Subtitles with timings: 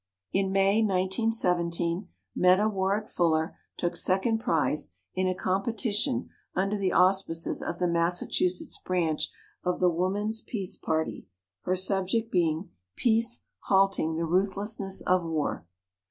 [0.33, 7.61] In May, 1917, Meta Warrick Fuller took second prize in a competition under the auspices
[7.61, 9.29] of the Massachusetts Branch
[9.63, 11.27] of the Woman's Peace Party,
[11.65, 15.67] her subject being "Peace Halting the Ruthlessness of War."